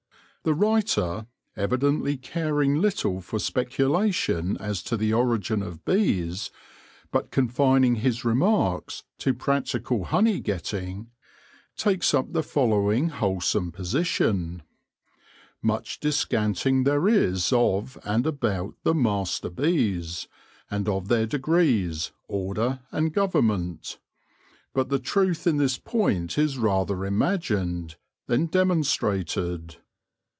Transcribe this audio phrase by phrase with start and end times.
[0.43, 6.49] The writer, evidently caring little for speculation as to the origin of bees,
[7.11, 11.11] but confining his remarks to practical honey getting,
[11.77, 14.63] takes up the following wholesome position:"
[15.61, 20.27] Much discanting there is of, and about the Master Bees,
[20.71, 23.99] and of their degrees, order, and Government:
[24.73, 29.75] but the truth in this point is rather imagined, than demon strated.